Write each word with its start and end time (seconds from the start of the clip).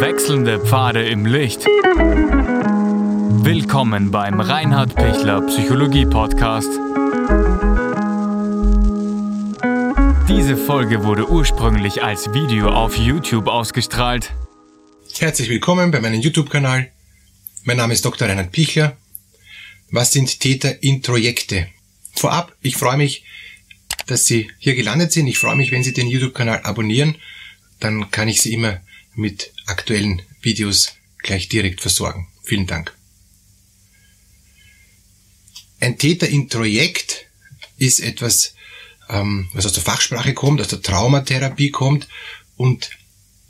Wechselnde 0.00 0.58
Pfade 0.58 1.06
im 1.06 1.26
Licht. 1.26 1.66
Willkommen 3.44 4.10
beim 4.10 4.40
Reinhard 4.40 4.94
Pichler 4.94 5.42
Psychologie 5.42 6.06
Podcast. 6.06 6.70
Diese 10.26 10.56
Folge 10.56 11.04
wurde 11.04 11.28
ursprünglich 11.28 12.02
als 12.02 12.32
Video 12.32 12.70
auf 12.70 12.96
YouTube 12.96 13.46
ausgestrahlt. 13.46 14.32
Herzlich 15.18 15.50
willkommen 15.50 15.90
bei 15.90 16.00
meinem 16.00 16.22
YouTube-Kanal. 16.22 16.90
Mein 17.64 17.76
Name 17.76 17.92
ist 17.92 18.02
Dr. 18.02 18.26
Reinhard 18.26 18.52
Pichler. 18.52 18.96
Was 19.90 20.12
sind 20.12 20.40
Täterintrojekte? 20.40 21.68
Vorab, 22.14 22.56
ich 22.62 22.78
freue 22.78 22.96
mich, 22.96 23.24
dass 24.06 24.24
Sie 24.24 24.50
hier 24.58 24.74
gelandet 24.74 25.12
sind. 25.12 25.26
Ich 25.26 25.36
freue 25.36 25.56
mich, 25.56 25.72
wenn 25.72 25.82
Sie 25.82 25.92
den 25.92 26.06
YouTube-Kanal 26.06 26.60
abonnieren. 26.62 27.16
Dann 27.80 28.10
kann 28.10 28.28
ich 28.28 28.40
Sie 28.40 28.54
immer 28.54 28.80
mit 29.14 29.52
aktuellen 29.70 30.22
Videos 30.42 30.92
gleich 31.18 31.48
direkt 31.48 31.80
versorgen. 31.80 32.28
Vielen 32.42 32.66
Dank. 32.66 32.94
Ein 35.80 35.96
Täterintrojekt 35.96 37.26
ist 37.78 38.00
etwas, 38.00 38.54
ähm, 39.08 39.48
was 39.54 39.66
aus 39.66 39.72
der 39.72 39.82
Fachsprache 39.82 40.34
kommt, 40.34 40.60
aus 40.60 40.68
der 40.68 40.82
Traumatherapie 40.82 41.70
kommt 41.70 42.08
und 42.56 42.90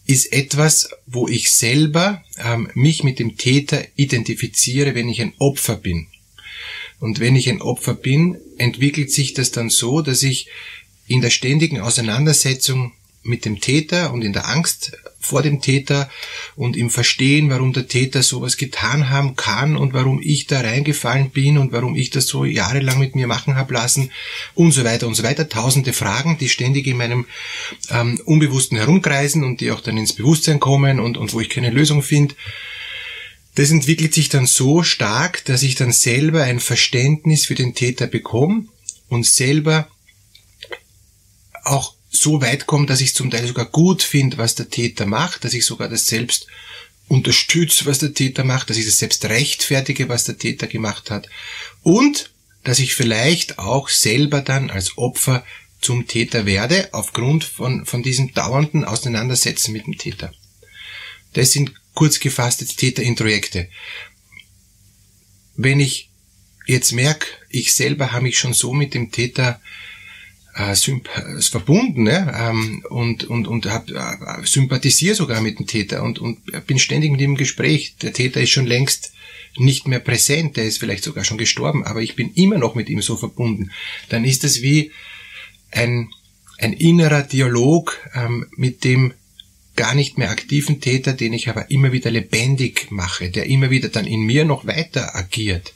ist 0.06 0.32
etwas, 0.32 0.90
wo 1.06 1.28
ich 1.28 1.50
selber 1.50 2.22
ähm, 2.38 2.70
mich 2.74 3.02
mit 3.02 3.18
dem 3.18 3.36
Täter 3.36 3.84
identifiziere, 3.96 4.94
wenn 4.94 5.08
ich 5.08 5.20
ein 5.20 5.34
Opfer 5.38 5.76
bin. 5.76 6.08
Und 7.00 7.18
wenn 7.18 7.34
ich 7.34 7.48
ein 7.48 7.62
Opfer 7.62 7.94
bin, 7.94 8.38
entwickelt 8.58 9.10
sich 9.10 9.34
das 9.34 9.50
dann 9.50 9.70
so, 9.70 10.02
dass 10.02 10.22
ich 10.22 10.48
in 11.06 11.20
der 11.20 11.30
ständigen 11.30 11.80
Auseinandersetzung 11.80 12.92
mit 13.22 13.44
dem 13.44 13.60
Täter 13.60 14.12
und 14.12 14.22
in 14.22 14.32
der 14.32 14.48
Angst 14.48 14.92
vor 15.20 15.42
dem 15.42 15.60
Täter 15.60 16.08
und 16.56 16.76
im 16.76 16.88
Verstehen, 16.88 17.50
warum 17.50 17.74
der 17.74 17.86
Täter 17.86 18.22
sowas 18.22 18.56
getan 18.56 19.10
haben 19.10 19.36
kann 19.36 19.76
und 19.76 19.92
warum 19.92 20.20
ich 20.22 20.46
da 20.46 20.60
reingefallen 20.60 21.30
bin 21.30 21.58
und 21.58 21.72
warum 21.72 21.94
ich 21.94 22.08
das 22.08 22.26
so 22.26 22.46
jahrelang 22.46 22.98
mit 22.98 23.14
mir 23.14 23.26
machen 23.26 23.56
habe 23.56 23.74
lassen 23.74 24.10
und 24.54 24.72
so 24.72 24.82
weiter 24.82 25.06
und 25.06 25.14
so 25.14 25.22
weiter. 25.22 25.48
Tausende 25.48 25.92
Fragen, 25.92 26.38
die 26.38 26.48
ständig 26.48 26.86
in 26.86 26.96
meinem 26.96 27.26
ähm, 27.90 28.20
Unbewussten 28.24 28.78
herumkreisen 28.78 29.44
und 29.44 29.60
die 29.60 29.70
auch 29.70 29.80
dann 29.80 29.98
ins 29.98 30.14
Bewusstsein 30.14 30.58
kommen 30.58 30.98
und, 30.98 31.18
und 31.18 31.34
wo 31.34 31.40
ich 31.40 31.50
keine 31.50 31.70
Lösung 31.70 32.02
finde. 32.02 32.34
Das 33.56 33.70
entwickelt 33.70 34.14
sich 34.14 34.30
dann 34.30 34.46
so 34.46 34.82
stark, 34.82 35.44
dass 35.44 35.62
ich 35.62 35.74
dann 35.74 35.92
selber 35.92 36.44
ein 36.44 36.60
Verständnis 36.60 37.44
für 37.44 37.54
den 37.54 37.74
Täter 37.74 38.06
bekomme 38.06 38.64
und 39.08 39.26
selber 39.26 39.88
auch 41.64 41.94
so 42.10 42.40
weit 42.42 42.66
komme, 42.66 42.86
dass 42.86 43.00
ich 43.00 43.14
zum 43.14 43.30
Teil 43.30 43.46
sogar 43.46 43.66
gut 43.66 44.02
finde, 44.02 44.36
was 44.36 44.56
der 44.56 44.68
Täter 44.68 45.06
macht, 45.06 45.44
dass 45.44 45.54
ich 45.54 45.64
sogar 45.64 45.88
das 45.88 46.06
selbst 46.06 46.46
unterstütze, 47.08 47.86
was 47.86 48.00
der 48.00 48.14
Täter 48.14 48.44
macht, 48.44 48.70
dass 48.70 48.76
ich 48.76 48.84
das 48.84 48.98
selbst 48.98 49.24
rechtfertige, 49.24 50.08
was 50.08 50.24
der 50.24 50.38
Täter 50.38 50.66
gemacht 50.66 51.10
hat 51.10 51.28
und 51.82 52.30
dass 52.64 52.78
ich 52.78 52.94
vielleicht 52.94 53.58
auch 53.58 53.88
selber 53.88 54.42
dann 54.42 54.70
als 54.70 54.98
Opfer 54.98 55.44
zum 55.80 56.06
Täter 56.06 56.44
werde, 56.44 56.90
aufgrund 56.92 57.44
von, 57.44 57.86
von 57.86 58.02
diesem 58.02 58.34
dauernden 58.34 58.84
Auseinandersetzen 58.84 59.72
mit 59.72 59.86
dem 59.86 59.96
Täter. 59.96 60.32
Das 61.32 61.52
sind 61.52 61.72
kurz 61.94 62.20
gefasst 62.20 62.60
jetzt 62.60 62.76
Täterintrojekte. 62.76 63.68
Wenn 65.56 65.80
ich 65.80 66.10
jetzt 66.66 66.92
merke, 66.92 67.26
ich 67.48 67.74
selber 67.74 68.12
habe 68.12 68.24
mich 68.24 68.38
schon 68.38 68.52
so 68.52 68.72
mit 68.72 68.94
dem 68.94 69.10
Täter 69.10 69.60
äh, 70.54 70.74
verbunden 71.40 72.04
ne? 72.04 72.32
ähm, 72.36 72.84
und 72.88 73.24
und 73.24 73.46
und 73.46 73.66
äh, 73.66 73.80
sympathisiere 74.44 75.14
sogar 75.14 75.40
mit 75.40 75.58
dem 75.58 75.66
Täter 75.66 76.02
und 76.02 76.18
und 76.18 76.38
bin 76.66 76.78
ständig 76.78 77.10
mit 77.12 77.20
ihm 77.20 77.32
im 77.32 77.36
Gespräch. 77.36 77.96
Der 78.02 78.12
Täter 78.12 78.40
ist 78.40 78.50
schon 78.50 78.66
längst 78.66 79.12
nicht 79.56 79.88
mehr 79.88 80.00
präsent, 80.00 80.56
der 80.56 80.64
ist 80.64 80.78
vielleicht 80.78 81.04
sogar 81.04 81.24
schon 81.24 81.38
gestorben, 81.38 81.84
aber 81.84 82.02
ich 82.02 82.16
bin 82.16 82.32
immer 82.34 82.58
noch 82.58 82.74
mit 82.74 82.88
ihm 82.88 83.02
so 83.02 83.16
verbunden. 83.16 83.70
Dann 84.08 84.24
ist 84.24 84.44
es 84.44 84.62
wie 84.62 84.92
ein 85.70 86.10
ein 86.58 86.72
innerer 86.74 87.22
Dialog 87.22 87.98
ähm, 88.14 88.46
mit 88.54 88.84
dem 88.84 89.14
gar 89.76 89.94
nicht 89.94 90.18
mehr 90.18 90.30
aktiven 90.30 90.80
Täter, 90.80 91.14
den 91.14 91.32
ich 91.32 91.48
aber 91.48 91.70
immer 91.70 91.90
wieder 91.90 92.10
lebendig 92.10 92.90
mache, 92.90 93.30
der 93.30 93.46
immer 93.46 93.70
wieder 93.70 93.88
dann 93.88 94.06
in 94.06 94.20
mir 94.20 94.44
noch 94.44 94.66
weiter 94.66 95.16
agiert. 95.16 95.72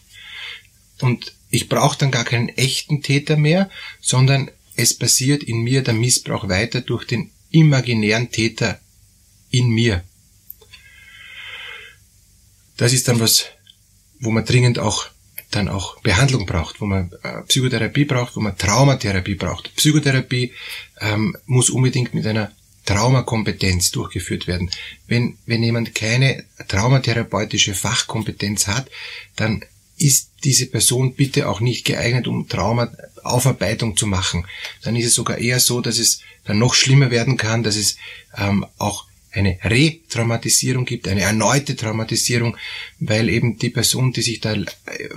Und 1.00 1.32
ich 1.48 1.68
brauche 1.68 1.98
dann 1.98 2.10
gar 2.10 2.24
keinen 2.24 2.50
echten 2.50 3.02
Täter 3.02 3.36
mehr, 3.36 3.70
sondern 4.00 4.50
es 4.76 4.94
passiert 4.94 5.42
in 5.42 5.62
mir 5.62 5.82
der 5.82 5.94
Missbrauch 5.94 6.48
weiter 6.48 6.80
durch 6.80 7.04
den 7.04 7.30
imaginären 7.50 8.30
Täter 8.30 8.80
in 9.50 9.68
mir. 9.70 10.02
Das 12.76 12.92
ist 12.92 13.06
dann 13.06 13.20
was, 13.20 13.46
wo 14.18 14.30
man 14.30 14.44
dringend 14.44 14.78
auch 14.78 15.08
dann 15.50 15.68
auch 15.68 16.00
Behandlung 16.00 16.46
braucht, 16.46 16.80
wo 16.80 16.86
man 16.86 17.12
äh, 17.22 17.42
Psychotherapie 17.42 18.04
braucht, 18.04 18.34
wo 18.34 18.40
man 18.40 18.58
Traumatherapie 18.58 19.36
braucht. 19.36 19.74
Psychotherapie 19.76 20.52
ähm, 21.00 21.36
muss 21.46 21.70
unbedingt 21.70 22.12
mit 22.12 22.26
einer 22.26 22.50
Traumakompetenz 22.84 23.90
durchgeführt 23.92 24.46
werden. 24.46 24.70
Wenn, 25.06 25.38
wenn 25.46 25.62
jemand 25.62 25.94
keine 25.94 26.44
traumatherapeutische 26.68 27.74
Fachkompetenz 27.74 28.66
hat, 28.66 28.90
dann 29.36 29.64
ist 29.96 30.30
diese 30.44 30.66
Person 30.66 31.14
bitte 31.14 31.48
auch 31.48 31.60
nicht 31.60 31.84
geeignet, 31.84 32.26
um 32.26 32.48
Traumaaufarbeitung 32.48 33.96
zu 33.96 34.06
machen. 34.06 34.46
Dann 34.82 34.96
ist 34.96 35.06
es 35.06 35.14
sogar 35.14 35.38
eher 35.38 35.60
so, 35.60 35.80
dass 35.80 35.98
es 35.98 36.20
dann 36.44 36.58
noch 36.58 36.74
schlimmer 36.74 37.10
werden 37.10 37.36
kann, 37.36 37.62
dass 37.62 37.76
es 37.76 37.96
ähm, 38.36 38.66
auch 38.78 39.06
eine 39.36 39.58
Retraumatisierung 39.64 40.84
gibt, 40.84 41.08
eine 41.08 41.22
erneute 41.22 41.76
Traumatisierung, 41.76 42.56
weil 43.00 43.28
eben 43.28 43.58
die 43.58 43.70
Person, 43.70 44.12
die 44.12 44.22
sich 44.22 44.40
da 44.40 44.54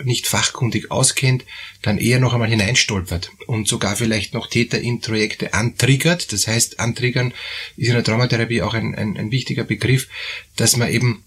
nicht 0.04 0.28
fachkundig 0.28 0.92
auskennt, 0.92 1.46
dann 1.82 1.98
eher 1.98 2.20
noch 2.20 2.34
einmal 2.34 2.50
hineinstolpert 2.50 3.32
und 3.46 3.68
sogar 3.68 3.96
vielleicht 3.96 4.34
noch 4.34 4.48
Täter 4.48 4.80
in 4.80 5.02
Projekte 5.02 5.54
antriggert. 5.54 6.34
Das 6.34 6.48
heißt, 6.48 6.80
antriggern 6.80 7.34
ist 7.76 7.88
in 7.88 7.94
der 7.94 8.04
Traumatherapie 8.04 8.62
auch 8.62 8.74
ein, 8.74 8.96
ein, 8.96 9.18
ein 9.18 9.32
wichtiger 9.32 9.64
Begriff, 9.64 10.08
dass 10.56 10.78
man 10.78 10.90
eben 10.90 11.24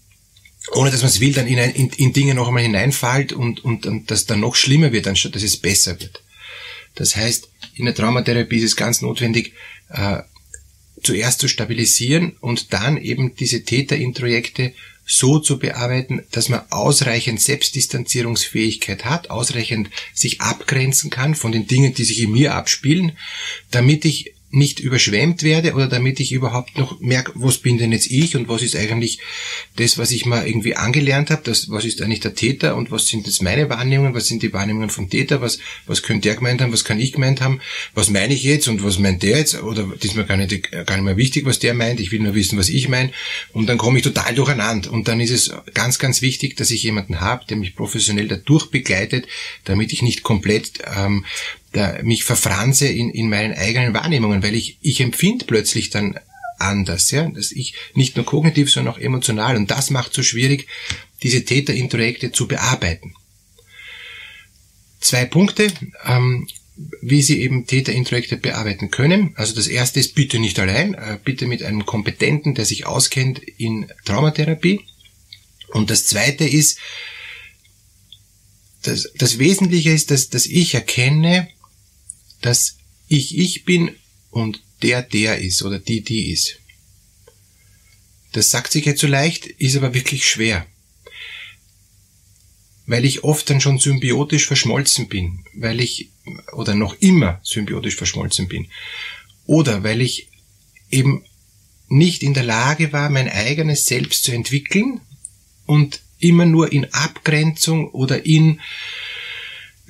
ohne 0.73 0.91
dass 0.91 1.01
man 1.01 1.09
es 1.09 1.19
will, 1.19 1.33
dann 1.33 1.47
in, 1.47 1.57
in, 1.57 1.89
in 1.89 2.13
Dinge 2.13 2.35
noch 2.35 2.47
einmal 2.47 2.63
hineinfällt 2.63 3.33
und, 3.33 3.63
und, 3.63 3.85
und 3.85 4.11
das 4.11 4.25
dann 4.25 4.39
noch 4.39 4.55
schlimmer 4.55 4.91
wird, 4.91 5.07
anstatt 5.07 5.35
dass 5.35 5.43
es 5.43 5.57
besser 5.57 5.99
wird. 5.99 6.21
Das 6.95 7.15
heißt, 7.15 7.49
in 7.75 7.85
der 7.85 7.95
Traumatherapie 7.95 8.57
ist 8.57 8.63
es 8.63 8.75
ganz 8.75 9.01
notwendig, 9.01 9.53
äh, 9.89 10.19
zuerst 11.03 11.39
zu 11.39 11.47
stabilisieren 11.47 12.37
und 12.41 12.73
dann 12.73 12.97
eben 12.97 13.35
diese 13.35 13.63
Täterintrojekte 13.63 14.73
so 15.05 15.39
zu 15.39 15.57
bearbeiten, 15.57 16.23
dass 16.31 16.47
man 16.47 16.61
ausreichend 16.69 17.41
Selbstdistanzierungsfähigkeit 17.41 19.03
hat, 19.03 19.29
ausreichend 19.29 19.89
sich 20.13 20.41
abgrenzen 20.41 21.09
kann 21.09 21.35
von 21.35 21.51
den 21.51 21.67
Dingen, 21.67 21.93
die 21.93 22.03
sich 22.03 22.21
in 22.21 22.31
mir 22.31 22.53
abspielen, 22.53 23.13
damit 23.71 24.05
ich 24.05 24.30
nicht 24.51 24.79
überschwemmt 24.79 25.43
werde 25.43 25.73
oder 25.73 25.87
damit 25.87 26.19
ich 26.19 26.33
überhaupt 26.33 26.77
noch 26.77 26.99
merke, 26.99 27.31
was 27.35 27.57
bin 27.59 27.77
denn 27.77 27.91
jetzt 27.91 28.11
ich 28.11 28.35
und 28.35 28.49
was 28.49 28.61
ist 28.61 28.75
eigentlich 28.75 29.19
das, 29.77 29.97
was 29.97 30.11
ich 30.11 30.25
mal 30.25 30.45
irgendwie 30.45 30.75
angelernt 30.75 31.29
habe, 31.29 31.41
das, 31.43 31.69
was 31.69 31.85
ist 31.85 32.01
eigentlich 32.01 32.19
der 32.19 32.35
Täter 32.35 32.75
und 32.75 32.91
was 32.91 33.07
sind 33.07 33.25
jetzt 33.25 33.41
meine 33.41 33.69
Wahrnehmungen, 33.69 34.13
was 34.13 34.27
sind 34.27 34.43
die 34.43 34.51
Wahrnehmungen 34.51 34.89
vom 34.89 35.09
Täter, 35.09 35.41
was, 35.41 35.59
was 35.87 36.03
könnte 36.03 36.27
der 36.27 36.35
gemeint 36.35 36.61
haben, 36.61 36.73
was 36.73 36.83
kann 36.83 36.99
ich 36.99 37.13
gemeint 37.13 37.39
haben, 37.39 37.61
was 37.93 38.09
meine 38.09 38.33
ich 38.33 38.43
jetzt 38.43 38.67
und 38.67 38.83
was 38.83 38.99
meint 38.99 39.23
der 39.23 39.37
jetzt? 39.37 39.61
Oder 39.61 39.83
das 39.83 40.11
ist 40.11 40.15
mir 40.15 40.25
gar 40.25 40.37
nicht, 40.37 40.71
gar 40.71 40.95
nicht 40.95 41.05
mehr 41.05 41.17
wichtig, 41.17 41.45
was 41.45 41.59
der 41.59 41.73
meint, 41.73 41.99
ich 41.99 42.11
will 42.11 42.19
nur 42.19 42.35
wissen, 42.35 42.57
was 42.57 42.69
ich 42.69 42.89
meine 42.89 43.11
und 43.53 43.67
dann 43.67 43.77
komme 43.77 43.99
ich 43.99 44.03
total 44.03 44.35
durcheinander. 44.35 44.91
Und 44.91 45.07
dann 45.07 45.21
ist 45.21 45.31
es 45.31 45.51
ganz, 45.73 45.97
ganz 45.97 46.21
wichtig, 46.21 46.57
dass 46.57 46.71
ich 46.71 46.83
jemanden 46.83 47.21
habe, 47.21 47.45
der 47.49 47.57
mich 47.57 47.75
professionell 47.75 48.27
dadurch 48.27 48.69
begleitet, 48.69 49.27
damit 49.63 49.93
ich 49.93 50.01
nicht 50.01 50.23
komplett 50.23 50.79
ähm, 50.95 51.25
mich 52.03 52.23
verfranse 52.23 52.87
in, 52.87 53.09
in 53.09 53.29
meinen 53.29 53.53
eigenen 53.53 53.93
Wahrnehmungen, 53.93 54.43
weil 54.43 54.55
ich, 54.55 54.77
ich 54.81 54.99
empfinde 54.99 55.45
plötzlich 55.45 55.89
dann 55.89 56.19
anders, 56.57 57.11
ja, 57.11 57.27
dass 57.29 57.51
ich 57.51 57.73
nicht 57.95 58.15
nur 58.15 58.25
kognitiv, 58.25 58.71
sondern 58.71 58.93
auch 58.93 58.99
emotional 58.99 59.55
und 59.55 59.71
das 59.71 59.89
macht 59.89 60.13
so 60.13 60.23
schwierig, 60.23 60.67
diese 61.23 61.43
Täterintrojekte 61.43 62.31
zu 62.31 62.47
bearbeiten. 62.47 63.13
Zwei 64.99 65.25
Punkte, 65.25 65.71
ähm, 66.05 66.47
wie 67.01 67.21
Sie 67.21 67.41
eben 67.41 67.67
Täterintrojekte 67.67 68.37
bearbeiten 68.37 68.91
können. 68.91 69.33
Also 69.35 69.55
das 69.55 69.67
erste 69.67 69.99
ist 69.99 70.15
bitte 70.15 70.39
nicht 70.39 70.59
allein, 70.59 70.93
äh, 70.93 71.17
bitte 71.23 71.47
mit 71.47 71.63
einem 71.63 71.85
Kompetenten, 71.85 72.55
der 72.55 72.65
sich 72.65 72.85
auskennt 72.85 73.39
in 73.39 73.91
Traumatherapie. 74.05 74.81
Und 75.69 75.89
das 75.89 76.05
zweite 76.05 76.47
ist, 76.47 76.77
das, 78.83 79.11
das 79.15 79.37
Wesentliche 79.37 79.91
ist, 79.91 80.11
dass, 80.11 80.29
dass 80.29 80.45
ich 80.45 80.73
erkenne, 80.73 81.47
dass 82.41 82.77
ich 83.07 83.37
ich 83.37 83.65
bin 83.65 83.95
und 84.29 84.61
der 84.81 85.01
der 85.01 85.39
ist 85.39 85.63
oder 85.63 85.79
die 85.79 86.01
die 86.01 86.31
ist. 86.31 86.57
Das 88.31 88.49
sagt 88.49 88.71
sich 88.71 88.85
jetzt 88.85 89.01
so 89.01 89.07
leicht, 89.07 89.45
ist 89.45 89.75
aber 89.75 89.93
wirklich 89.93 90.27
schwer. 90.27 90.65
Weil 92.85 93.05
ich 93.05 93.23
oft 93.23 93.49
dann 93.49 93.61
schon 93.61 93.77
symbiotisch 93.77 94.47
verschmolzen 94.47 95.07
bin, 95.07 95.43
weil 95.53 95.81
ich, 95.81 96.09
oder 96.53 96.73
noch 96.73 96.95
immer 97.01 97.39
symbiotisch 97.43 97.95
verschmolzen 97.95 98.47
bin. 98.47 98.67
Oder 99.45 99.83
weil 99.83 100.01
ich 100.01 100.29
eben 100.89 101.25
nicht 101.87 102.23
in 102.23 102.33
der 102.33 102.43
Lage 102.43 102.93
war, 102.93 103.09
mein 103.09 103.29
eigenes 103.29 103.85
Selbst 103.85 104.23
zu 104.23 104.31
entwickeln 104.31 105.01
und 105.65 106.01
immer 106.19 106.45
nur 106.45 106.71
in 106.71 106.85
Abgrenzung 106.93 107.89
oder 107.91 108.25
in 108.25 108.61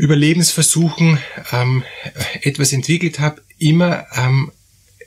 Überlebensversuchen 0.02 1.20
ähm, 1.52 1.84
etwas 2.42 2.74
entwickelt 2.74 3.20
habe, 3.20 3.44
immer 3.60 4.08
ähm, 4.16 4.52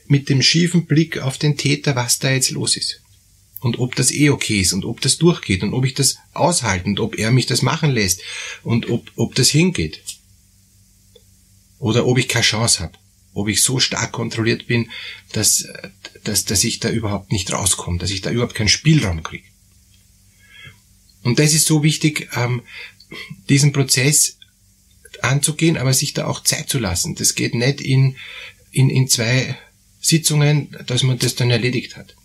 mit 0.07 0.29
dem 0.29 0.41
schiefen 0.41 0.85
Blick 0.85 1.17
auf 1.17 1.37
den 1.37 1.57
Täter, 1.57 1.97
was 1.97 2.19
da 2.19 2.31
jetzt 2.31 2.51
los 2.51 2.77
ist. 2.77 3.01
Und 3.59 3.77
ob 3.77 3.95
das 3.95 4.13
eh 4.13 4.29
okay 4.29 4.61
ist 4.61 4.71
und 4.71 4.85
ob 4.85 5.01
das 5.01 5.17
durchgeht 5.17 5.63
und 5.63 5.73
ob 5.73 5.83
ich 5.83 5.95
das 5.95 6.15
aushalten 6.33 6.91
und 6.91 7.01
ob 7.01 7.17
er 7.19 7.31
mich 7.31 7.45
das 7.45 7.61
machen 7.61 7.91
lässt 7.91 8.21
und 8.63 8.89
ob, 8.89 9.11
ob 9.17 9.35
das 9.35 9.49
hingeht. 9.49 10.01
Oder 11.79 12.05
ob 12.05 12.17
ich 12.17 12.29
keine 12.29 12.45
Chance 12.45 12.79
habe. 12.79 12.97
Ob 13.33 13.49
ich 13.49 13.63
so 13.63 13.81
stark 13.81 14.13
kontrolliert 14.13 14.65
bin, 14.65 14.89
dass, 15.33 15.67
dass, 16.23 16.45
dass 16.45 16.63
ich 16.63 16.79
da 16.79 16.89
überhaupt 16.89 17.33
nicht 17.33 17.51
rauskomme, 17.51 17.97
dass 17.97 18.11
ich 18.11 18.21
da 18.21 18.31
überhaupt 18.31 18.55
keinen 18.55 18.69
Spielraum 18.69 19.23
kriege. 19.23 19.43
Und 21.23 21.37
das 21.37 21.53
ist 21.53 21.65
so 21.65 21.83
wichtig, 21.83 22.29
ähm, 22.37 22.61
diesen 23.49 23.73
Prozess 23.73 24.37
anzugehen, 25.27 25.77
aber 25.77 25.93
sich 25.93 26.13
da 26.13 26.25
auch 26.27 26.43
Zeit 26.43 26.69
zu 26.69 26.79
lassen. 26.79 27.15
Das 27.15 27.35
geht 27.35 27.55
nicht 27.55 27.81
in, 27.81 28.15
in, 28.71 28.89
in 28.89 29.07
zwei 29.07 29.57
Sitzungen, 29.99 30.75
dass 30.87 31.03
man 31.03 31.19
das 31.19 31.35
dann 31.35 31.49
erledigt 31.49 31.97
hat. 31.97 32.15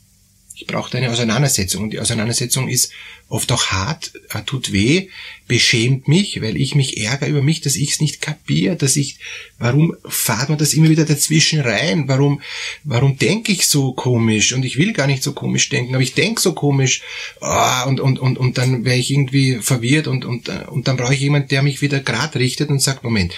Ich 0.61 0.67
brauche 0.67 0.95
eine 0.99 1.11
Auseinandersetzung 1.11 1.85
und 1.85 1.91
die 1.91 2.01
Auseinandersetzung 2.01 2.69
ist 2.69 2.93
oft 3.31 3.51
auch 3.51 3.69
hart, 3.69 4.13
äh, 4.35 4.43
tut 4.43 4.73
weh, 4.73 5.09
beschämt 5.49 6.07
mich, 6.07 6.43
weil 6.43 6.59
ich 6.59 6.75
mich 6.75 6.99
ärgere 6.99 7.31
über 7.31 7.41
mich, 7.41 7.63
dass 7.63 7.77
ich 7.77 7.93
es 7.93 8.01
nicht 8.01 8.21
kapiere, 8.21 8.77
dass 8.77 8.97
ich, 8.97 9.19
warum 9.59 9.97
fahrt 10.07 10.51
man 10.51 10.59
das 10.59 10.75
immer 10.75 10.91
wieder 10.91 11.07
dazwischen 11.07 11.61
rein? 11.61 12.09
Warum, 12.09 12.43
warum 12.85 13.17
denke 13.17 13.53
ich 13.53 13.69
so 13.69 13.95
komisch? 13.95 14.53
Und 14.53 14.67
ich 14.67 14.77
will 14.77 14.93
gar 14.93 15.07
nicht 15.07 15.23
so 15.23 15.33
komisch 15.33 15.71
denken, 15.71 15.95
aber 15.95 16.03
ich 16.03 16.13
denke 16.13 16.43
so 16.43 16.53
komisch 16.53 17.01
oh, 17.41 17.89
und, 17.89 18.01
und, 18.01 18.19
und, 18.19 18.37
und 18.37 18.59
dann 18.59 18.85
wäre 18.85 18.99
ich 18.99 19.11
irgendwie 19.11 19.61
verwirrt 19.63 20.09
und, 20.09 20.27
und, 20.27 20.51
äh, 20.51 20.67
und 20.69 20.89
dann 20.89 20.99
brauche 20.99 21.15
ich 21.15 21.21
jemand, 21.21 21.51
der 21.53 21.63
mich 21.63 21.81
wieder 21.81 22.01
grad 22.01 22.37
richtet 22.37 22.69
und 22.69 22.83
sagt, 22.83 23.03
Moment, 23.03 23.33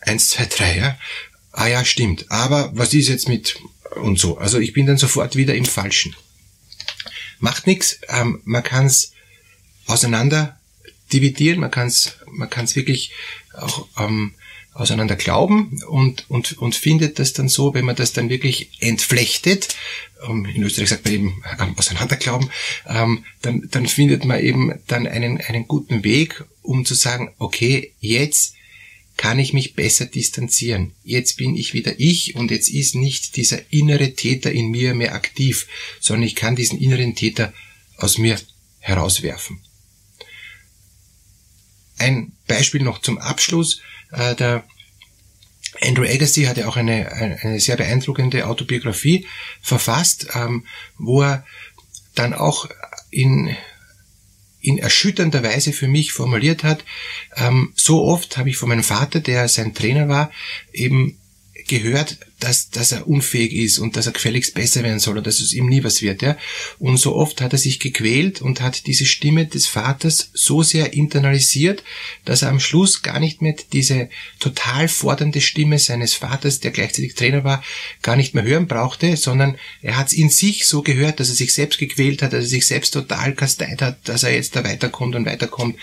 eins, 0.00 0.28
zwei, 0.28 0.46
drei, 0.46 0.78
ja, 0.78 0.98
ah 1.52 1.66
ja, 1.66 1.84
stimmt, 1.84 2.24
aber 2.30 2.70
was 2.74 2.94
ist 2.94 3.10
jetzt 3.10 3.28
mit 3.28 3.58
und 3.96 4.18
so. 4.18 4.38
Also 4.38 4.58
ich 4.58 4.72
bin 4.72 4.86
dann 4.86 4.96
sofort 4.96 5.36
wieder 5.36 5.54
im 5.54 5.66
Falschen. 5.66 6.16
Macht 7.44 7.66
nichts, 7.66 7.98
ähm, 8.08 8.40
man 8.44 8.62
kann 8.62 8.86
es 8.86 9.12
auseinander 9.86 10.58
dividieren, 11.12 11.60
man 11.60 11.70
kann 11.70 11.88
es 11.88 12.16
man 12.26 12.48
kann's 12.48 12.74
wirklich 12.74 13.12
auch 13.52 13.86
ähm, 13.98 14.32
auseinander 14.72 15.14
glauben 15.14 15.78
und, 15.86 16.24
und, 16.30 16.56
und 16.56 16.74
findet 16.74 17.18
das 17.18 17.34
dann 17.34 17.50
so, 17.50 17.74
wenn 17.74 17.84
man 17.84 17.96
das 17.96 18.14
dann 18.14 18.30
wirklich 18.30 18.70
entflechtet, 18.80 19.76
ähm, 20.26 20.46
in 20.46 20.62
Österreich 20.62 20.88
sagt 20.88 21.04
man 21.04 21.12
eben 21.12 21.44
ähm, 21.60 21.74
auseinander 21.76 22.16
glauben, 22.16 22.48
ähm, 22.88 23.26
dann, 23.42 23.68
dann 23.70 23.86
findet 23.86 24.24
man 24.24 24.40
eben 24.40 24.72
dann 24.86 25.06
einen, 25.06 25.38
einen 25.38 25.68
guten 25.68 26.02
Weg, 26.02 26.44
um 26.62 26.86
zu 26.86 26.94
sagen, 26.94 27.30
okay, 27.38 27.92
jetzt 28.00 28.54
kann 29.16 29.38
ich 29.38 29.52
mich 29.52 29.74
besser 29.74 30.06
distanzieren. 30.06 30.92
Jetzt 31.04 31.36
bin 31.36 31.56
ich 31.56 31.72
wieder 31.72 31.98
ich 31.98 32.34
und 32.34 32.50
jetzt 32.50 32.68
ist 32.68 32.94
nicht 32.94 33.36
dieser 33.36 33.72
innere 33.72 34.14
Täter 34.14 34.50
in 34.50 34.70
mir 34.70 34.94
mehr 34.94 35.14
aktiv, 35.14 35.66
sondern 36.00 36.26
ich 36.26 36.34
kann 36.34 36.56
diesen 36.56 36.80
inneren 36.80 37.14
Täter 37.14 37.52
aus 37.96 38.18
mir 38.18 38.38
herauswerfen. 38.80 39.60
Ein 41.96 42.32
Beispiel 42.46 42.82
noch 42.82 43.00
zum 43.00 43.18
Abschluss. 43.18 43.80
Äh, 44.10 44.34
der 44.34 44.64
Andrew 45.80 46.04
Agassi 46.04 46.44
hat 46.44 46.56
ja 46.56 46.66
auch 46.66 46.76
eine, 46.76 47.12
eine 47.12 47.60
sehr 47.60 47.76
beeindruckende 47.76 48.46
Autobiografie 48.46 49.26
verfasst, 49.60 50.28
ähm, 50.34 50.66
wo 50.98 51.22
er 51.22 51.46
dann 52.14 52.32
auch 52.32 52.68
in 53.10 53.56
in 54.64 54.78
erschütternder 54.78 55.42
Weise 55.42 55.72
für 55.72 55.88
mich 55.88 56.12
formuliert 56.12 56.64
hat. 56.64 56.84
Ähm, 57.36 57.72
so 57.74 58.04
oft 58.04 58.36
habe 58.36 58.48
ich 58.48 58.56
von 58.56 58.68
meinem 58.68 58.82
Vater, 58.82 59.20
der 59.20 59.48
sein 59.48 59.74
Trainer 59.74 60.08
war, 60.08 60.30
eben 60.72 61.18
gehört, 61.66 62.18
dass, 62.40 62.68
dass 62.68 62.92
er 62.92 63.06
unfähig 63.08 63.52
ist 63.52 63.78
und 63.78 63.96
dass 63.96 64.06
er 64.06 64.12
gefälligst 64.12 64.54
besser 64.54 64.82
werden 64.82 65.00
soll 65.00 65.16
und 65.16 65.26
dass 65.26 65.40
es 65.40 65.52
ihm 65.52 65.66
nie 65.66 65.82
was 65.82 66.02
wird. 66.02 66.20
Ja? 66.22 66.36
Und 66.78 66.98
so 66.98 67.14
oft 67.16 67.40
hat 67.40 67.52
er 67.52 67.58
sich 67.58 67.80
gequält 67.80 68.42
und 68.42 68.60
hat 68.60 68.86
diese 68.86 69.06
Stimme 69.06 69.46
des 69.46 69.66
Vaters 69.66 70.30
so 70.34 70.62
sehr 70.62 70.92
internalisiert, 70.92 71.82
dass 72.24 72.42
er 72.42 72.50
am 72.50 72.60
Schluss 72.60 73.02
gar 73.02 73.18
nicht 73.18 73.40
mehr 73.40 73.54
diese 73.72 74.10
total 74.40 74.88
fordernde 74.88 75.40
Stimme 75.40 75.78
seines 75.78 76.14
Vaters, 76.14 76.60
der 76.60 76.70
gleichzeitig 76.70 77.14
Trainer 77.14 77.44
war, 77.44 77.64
gar 78.02 78.16
nicht 78.16 78.34
mehr 78.34 78.44
hören 78.44 78.66
brauchte, 78.66 79.16
sondern 79.16 79.56
er 79.80 79.96
hat 79.96 80.08
es 80.08 80.12
in 80.12 80.28
sich 80.28 80.66
so 80.66 80.82
gehört, 80.82 81.20
dass 81.20 81.30
er 81.30 81.36
sich 81.36 81.54
selbst 81.54 81.78
gequält 81.78 82.20
hat, 82.20 82.32
dass 82.32 82.44
er 82.44 82.50
sich 82.50 82.66
selbst 82.66 82.92
total 82.92 83.34
kasteit 83.34 83.80
hat, 83.80 84.06
dass 84.08 84.22
er 84.22 84.34
jetzt 84.34 84.54
da 84.54 84.64
weiterkommt 84.64 85.14
und 85.14 85.24
weiterkommt. 85.24 85.76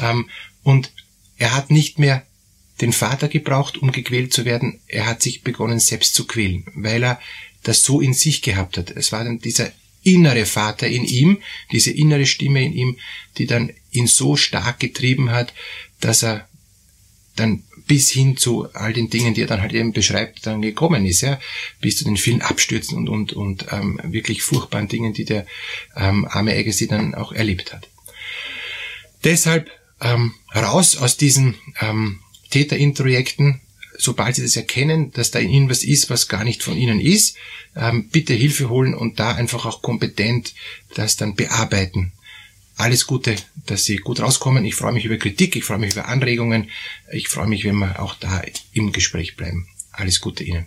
Ähm, 0.00 0.28
und 0.62 0.92
er 1.36 1.54
hat 1.54 1.70
nicht 1.70 1.98
mehr 1.98 2.24
den 2.80 2.92
Vater 2.92 3.28
gebraucht, 3.28 3.78
um 3.78 3.92
gequält 3.92 4.32
zu 4.32 4.44
werden. 4.44 4.80
Er 4.88 5.06
hat 5.06 5.22
sich 5.22 5.42
begonnen 5.42 5.80
selbst 5.80 6.14
zu 6.14 6.26
quälen, 6.26 6.64
weil 6.74 7.04
er 7.04 7.20
das 7.62 7.82
so 7.82 8.00
in 8.00 8.14
sich 8.14 8.42
gehabt 8.42 8.76
hat. 8.76 8.90
Es 8.90 9.12
war 9.12 9.24
dann 9.24 9.38
dieser 9.38 9.72
innere 10.02 10.44
Vater 10.44 10.86
in 10.86 11.04
ihm, 11.04 11.38
diese 11.72 11.90
innere 11.90 12.26
Stimme 12.26 12.62
in 12.62 12.72
ihm, 12.72 12.98
die 13.38 13.46
dann 13.46 13.72
ihn 13.90 14.06
so 14.06 14.36
stark 14.36 14.80
getrieben 14.80 15.30
hat, 15.30 15.54
dass 16.00 16.22
er 16.22 16.48
dann 17.36 17.64
bis 17.86 18.10
hin 18.10 18.36
zu 18.36 18.72
all 18.74 18.92
den 18.92 19.10
Dingen, 19.10 19.34
die 19.34 19.42
er 19.42 19.46
dann 19.46 19.60
halt 19.60 19.72
eben 19.72 19.92
beschreibt, 19.92 20.46
dann 20.46 20.62
gekommen 20.62 21.04
ist, 21.04 21.20
ja, 21.22 21.38
bis 21.80 21.98
zu 21.98 22.04
den 22.04 22.16
vielen 22.16 22.42
Abstürzen 22.42 22.96
und 22.96 23.08
und 23.08 23.32
und 23.32 23.66
ähm, 23.72 24.00
wirklich 24.04 24.42
furchtbaren 24.42 24.88
Dingen, 24.88 25.12
die 25.12 25.24
der 25.24 25.46
ähm, 25.96 26.26
arme 26.30 26.54
Agassi 26.54 26.86
dann 26.86 27.14
auch 27.14 27.32
erlebt 27.32 27.72
hat. 27.72 27.88
Deshalb 29.24 29.70
ähm, 30.00 30.34
raus 30.54 30.96
aus 30.96 31.16
diesen 31.16 31.56
ähm, 31.80 32.20
Täterintrojekten, 32.54 33.60
sobald 33.98 34.36
sie 34.36 34.42
das 34.42 34.54
erkennen, 34.54 35.10
dass 35.10 35.32
da 35.32 35.40
in 35.40 35.50
ihnen 35.50 35.70
was 35.70 35.82
ist, 35.82 36.08
was 36.08 36.28
gar 36.28 36.44
nicht 36.44 36.62
von 36.62 36.76
ihnen 36.76 37.00
ist, 37.00 37.36
ähm, 37.74 38.08
bitte 38.10 38.32
Hilfe 38.32 38.68
holen 38.68 38.94
und 38.94 39.18
da 39.18 39.32
einfach 39.32 39.66
auch 39.66 39.82
kompetent 39.82 40.54
das 40.94 41.16
dann 41.16 41.34
bearbeiten. 41.34 42.12
Alles 42.76 43.08
Gute, 43.08 43.34
dass 43.66 43.84
Sie 43.84 43.96
gut 43.96 44.20
rauskommen. 44.20 44.64
Ich 44.64 44.76
freue 44.76 44.92
mich 44.92 45.04
über 45.04 45.16
Kritik, 45.16 45.56
ich 45.56 45.64
freue 45.64 45.78
mich 45.78 45.92
über 45.94 46.06
Anregungen. 46.06 46.70
Ich 47.12 47.28
freue 47.28 47.48
mich, 47.48 47.64
wenn 47.64 47.76
wir 47.76 48.00
auch 48.00 48.14
da 48.14 48.42
im 48.72 48.92
Gespräch 48.92 49.36
bleiben. 49.36 49.66
Alles 49.90 50.20
Gute 50.20 50.44
Ihnen. 50.44 50.66